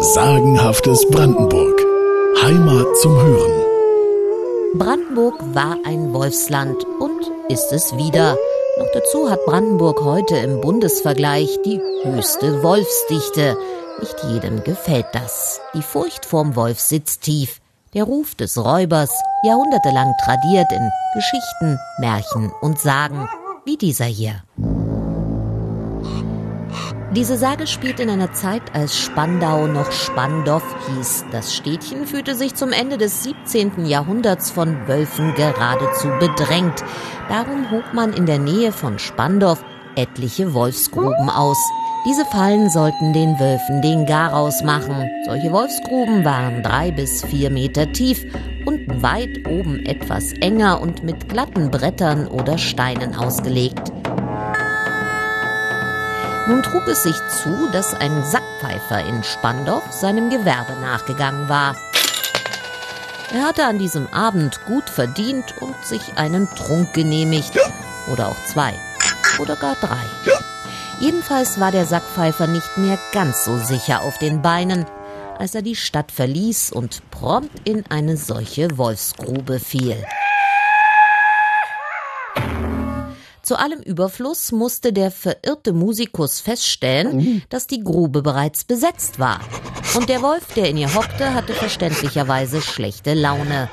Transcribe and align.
Sagenhaftes 0.00 1.04
Brandenburg. 1.10 1.76
Heimat 2.40 2.96
zum 2.98 3.20
Hören. 3.20 3.64
Brandenburg 4.74 5.34
war 5.56 5.76
ein 5.84 6.14
Wolfsland 6.14 6.76
und 7.00 7.32
ist 7.48 7.72
es 7.72 7.96
wieder. 7.96 8.36
Noch 8.78 8.86
dazu 8.94 9.28
hat 9.28 9.44
Brandenburg 9.44 10.00
heute 10.04 10.36
im 10.36 10.60
Bundesvergleich 10.60 11.48
die 11.64 11.80
höchste 12.04 12.62
Wolfsdichte. 12.62 13.56
Nicht 13.98 14.14
jedem 14.30 14.62
gefällt 14.62 15.08
das. 15.14 15.60
Die 15.74 15.82
Furcht 15.82 16.24
vorm 16.24 16.54
Wolf 16.54 16.78
sitzt 16.78 17.22
tief. 17.22 17.60
Der 17.92 18.04
Ruf 18.04 18.36
des 18.36 18.56
Räubers, 18.56 19.10
jahrhundertelang 19.42 20.14
tradiert 20.24 20.70
in 20.70 20.90
Geschichten, 21.14 21.76
Märchen 21.98 22.52
und 22.60 22.78
Sagen, 22.78 23.28
wie 23.64 23.76
dieser 23.76 24.04
hier. 24.04 24.44
Diese 27.16 27.38
Sage 27.38 27.66
spielt 27.66 28.00
in 28.00 28.10
einer 28.10 28.32
Zeit, 28.32 28.62
als 28.74 28.98
Spandau 28.98 29.66
noch 29.66 29.90
Spandorf 29.92 30.62
hieß. 30.88 31.24
Das 31.32 31.54
Städtchen 31.54 32.06
fühlte 32.06 32.34
sich 32.34 32.54
zum 32.54 32.70
Ende 32.70 32.98
des 32.98 33.24
17. 33.24 33.86
Jahrhunderts 33.86 34.50
von 34.50 34.86
Wölfen 34.86 35.34
geradezu 35.34 36.08
bedrängt. 36.20 36.84
Darum 37.30 37.70
hob 37.70 37.94
man 37.94 38.12
in 38.12 38.26
der 38.26 38.38
Nähe 38.38 38.72
von 38.72 38.98
Spandorf 38.98 39.64
etliche 39.96 40.52
Wolfsgruben 40.52 41.30
aus. 41.30 41.56
Diese 42.06 42.26
Fallen 42.26 42.68
sollten 42.68 43.14
den 43.14 43.40
Wölfen 43.40 43.80
den 43.80 44.04
Garaus 44.04 44.62
machen. 44.62 45.08
Solche 45.24 45.50
Wolfsgruben 45.50 46.26
waren 46.26 46.62
drei 46.62 46.90
bis 46.90 47.24
vier 47.24 47.48
Meter 47.50 47.90
tief, 47.90 48.22
unten 48.66 49.02
weit, 49.02 49.48
oben 49.48 49.84
etwas 49.86 50.34
enger 50.34 50.82
und 50.82 51.02
mit 51.04 51.26
glatten 51.30 51.70
Brettern 51.70 52.28
oder 52.28 52.58
Steinen 52.58 53.14
ausgelegt. 53.14 53.92
Nun 56.48 56.62
trug 56.62 56.88
es 56.88 57.02
sich 57.02 57.16
zu, 57.28 57.68
dass 57.72 57.92
ein 57.92 58.24
Sackpfeifer 58.24 59.04
in 59.04 59.22
Spandorf 59.22 59.92
seinem 59.92 60.30
Gewerbe 60.30 60.72
nachgegangen 60.80 61.46
war. 61.50 61.76
Er 63.34 63.42
hatte 63.42 63.66
an 63.66 63.78
diesem 63.78 64.06
Abend 64.14 64.64
gut 64.64 64.88
verdient 64.88 65.60
und 65.60 65.76
sich 65.84 66.16
einen 66.16 66.48
Trunk 66.54 66.94
genehmigt. 66.94 67.52
Oder 68.10 68.28
auch 68.28 68.44
zwei. 68.46 68.72
Oder 69.38 69.56
gar 69.56 69.74
drei. 69.74 70.00
Jedenfalls 71.00 71.60
war 71.60 71.70
der 71.70 71.84
Sackpfeifer 71.84 72.46
nicht 72.46 72.78
mehr 72.78 72.98
ganz 73.12 73.44
so 73.44 73.58
sicher 73.58 74.00
auf 74.00 74.16
den 74.16 74.40
Beinen, 74.40 74.86
als 75.38 75.54
er 75.54 75.60
die 75.60 75.76
Stadt 75.76 76.10
verließ 76.10 76.72
und 76.72 77.02
prompt 77.10 77.68
in 77.68 77.84
eine 77.90 78.16
solche 78.16 78.78
Wolfsgrube 78.78 79.60
fiel. 79.60 80.02
Zu 83.42 83.58
allem 83.58 83.80
Überfluss 83.80 84.52
musste 84.52 84.92
der 84.92 85.10
verirrte 85.10 85.72
Musikus 85.72 86.40
feststellen, 86.40 87.16
mhm. 87.16 87.42
dass 87.48 87.66
die 87.66 87.82
Grube 87.82 88.22
bereits 88.22 88.64
besetzt 88.64 89.18
war. 89.18 89.40
Und 89.96 90.08
der 90.08 90.22
Wolf, 90.22 90.52
der 90.54 90.68
in 90.68 90.76
ihr 90.76 90.94
hockte, 90.94 91.34
hatte 91.34 91.54
verständlicherweise 91.54 92.60
schlechte 92.60 93.14
Laune. 93.14 93.68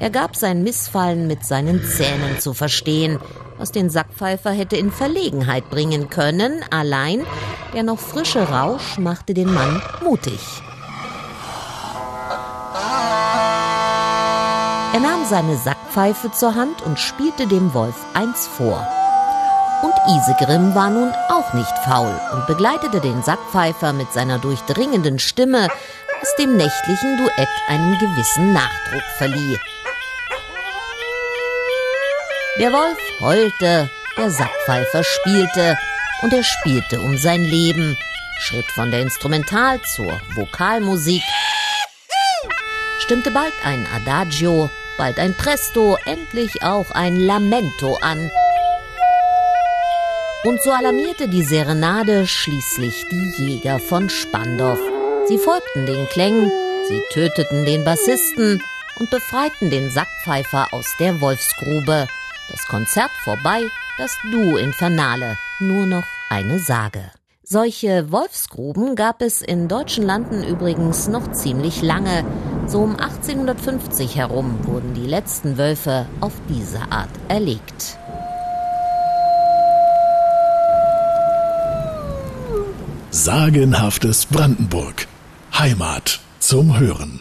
Er 0.00 0.10
gab 0.10 0.34
sein 0.34 0.64
Missfallen 0.64 1.28
mit 1.28 1.44
seinen 1.44 1.84
Zähnen 1.84 2.40
zu 2.40 2.54
verstehen, 2.54 3.20
was 3.58 3.70
den 3.70 3.90
Sackpfeifer 3.90 4.50
hätte 4.50 4.76
in 4.76 4.90
Verlegenheit 4.90 5.70
bringen 5.70 6.10
können. 6.10 6.64
Allein 6.70 7.24
der 7.74 7.84
noch 7.84 8.00
frische 8.00 8.48
Rausch 8.48 8.98
machte 8.98 9.34
den 9.34 9.52
Mann 9.52 9.80
mutig. 10.02 10.40
Er 14.94 15.00
nahm 15.00 15.24
seine 15.24 15.56
Sackpfeife 15.56 16.32
zur 16.32 16.54
Hand 16.54 16.82
und 16.82 16.98
spielte 16.98 17.46
dem 17.46 17.72
Wolf 17.72 17.94
eins 18.12 18.46
vor. 18.46 18.86
Und 19.82 19.94
Isegrim 20.06 20.76
war 20.76 20.90
nun 20.90 21.12
auch 21.28 21.52
nicht 21.54 21.76
faul 21.84 22.14
und 22.32 22.46
begleitete 22.46 23.00
den 23.00 23.20
Sackpfeifer 23.24 23.92
mit 23.92 24.12
seiner 24.12 24.38
durchdringenden 24.38 25.18
Stimme, 25.18 25.68
was 26.20 26.36
dem 26.36 26.56
nächtlichen 26.56 27.16
Duett 27.16 27.48
einen 27.66 27.98
gewissen 27.98 28.52
Nachdruck 28.52 29.02
verlieh. 29.18 29.58
Der 32.60 32.72
Wolf 32.72 32.98
heulte, 33.20 33.90
der 34.16 34.30
Sackpfeifer 34.30 35.02
spielte 35.02 35.76
und 36.22 36.32
er 36.32 36.44
spielte 36.44 37.00
um 37.00 37.18
sein 37.18 37.42
Leben, 37.42 37.98
schritt 38.38 38.70
von 38.76 38.92
der 38.92 39.00
Instrumental 39.00 39.80
zur 39.82 40.20
Vokalmusik, 40.36 41.22
stimmte 43.00 43.32
bald 43.32 43.54
ein 43.64 43.84
Adagio, 43.96 44.70
bald 44.96 45.18
ein 45.18 45.34
Presto, 45.34 45.98
endlich 46.04 46.62
auch 46.62 46.92
ein 46.92 47.16
Lamento 47.16 47.96
an– 48.00 48.30
und 50.44 50.60
so 50.62 50.70
alarmierte 50.70 51.28
die 51.28 51.44
Serenade 51.44 52.26
schließlich 52.26 53.06
die 53.10 53.32
Jäger 53.36 53.78
von 53.78 54.08
Spandorf. 54.08 54.80
Sie 55.26 55.38
folgten 55.38 55.86
den 55.86 56.06
Klängen, 56.08 56.50
sie 56.88 57.00
töteten 57.10 57.64
den 57.64 57.84
Bassisten 57.84 58.62
und 58.98 59.10
befreiten 59.10 59.70
den 59.70 59.90
Sackpfeifer 59.90 60.68
aus 60.72 60.86
der 60.98 61.20
Wolfsgrube. 61.20 62.08
Das 62.50 62.66
Konzert 62.66 63.10
vorbei, 63.22 63.62
das 63.98 64.16
Duo 64.30 64.56
Infernale, 64.56 65.38
nur 65.60 65.86
noch 65.86 66.04
eine 66.28 66.58
Sage. 66.58 67.10
Solche 67.44 68.10
Wolfsgruben 68.10 68.96
gab 68.96 69.20
es 69.20 69.42
in 69.42 69.68
deutschen 69.68 70.04
Landen 70.06 70.42
übrigens 70.42 71.08
noch 71.08 71.32
ziemlich 71.32 71.82
lange. 71.82 72.24
So 72.66 72.80
um 72.80 72.96
1850 72.96 74.16
herum 74.16 74.58
wurden 74.64 74.94
die 74.94 75.06
letzten 75.06 75.58
Wölfe 75.58 76.06
auf 76.20 76.32
diese 76.48 76.80
Art 76.90 77.10
erlegt. 77.28 77.98
Sagenhaftes 83.14 84.24
Brandenburg. 84.24 85.06
Heimat 85.52 86.20
zum 86.38 86.78
Hören. 86.78 87.20